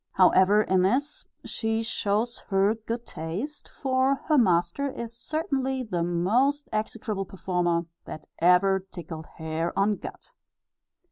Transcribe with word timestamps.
However, 0.13 0.63
in 0.63 0.81
this 0.81 1.25
she 1.45 1.83
shows 1.83 2.39
her 2.47 2.73
good 2.73 3.05
taste, 3.05 3.69
for 3.69 4.15
her 4.29 4.37
master 4.39 4.89
is 4.89 5.15
certainly 5.15 5.83
the 5.83 6.01
most 6.01 6.67
execrable 6.73 7.23
performer, 7.23 7.85
that 8.05 8.25
ever 8.39 8.79
tickled 8.79 9.27
hair 9.37 9.77
on 9.77 9.97
gut. 9.97 10.31